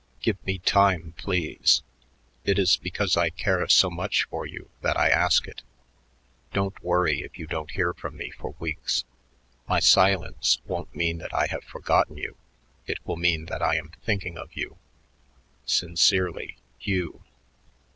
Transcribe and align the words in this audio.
Give 0.19 0.43
me 0.47 0.57
time, 0.57 1.13
please. 1.15 1.83
It 2.43 2.57
is 2.57 2.75
because 2.75 3.15
I 3.15 3.29
care 3.29 3.67
so 3.67 3.87
much 3.91 4.23
for 4.31 4.47
you 4.47 4.71
that 4.81 4.97
I 4.97 5.09
ask 5.09 5.47
it. 5.47 5.61
Don't 6.53 6.83
worry 6.83 7.21
if 7.21 7.37
you 7.37 7.45
don't 7.45 7.69
hear 7.69 7.93
from 7.93 8.17
me 8.17 8.31
for 8.31 8.55
weeks. 8.57 9.03
My 9.67 9.79
silence 9.79 10.59
won't 10.65 10.95
mean 10.95 11.19
that 11.19 11.35
I 11.35 11.45
have 11.51 11.63
forgotten 11.63 12.17
you; 12.17 12.35
it 12.87 12.97
will 13.05 13.15
mean 13.17 13.45
that 13.45 13.61
I 13.61 13.75
am 13.75 13.91
thinking 14.03 14.39
of 14.39 14.51
you. 14.55 14.79
Sincerely, 15.65 16.57
HUGH. 16.79 17.19